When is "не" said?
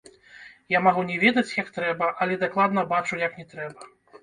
1.09-1.17, 3.43-3.49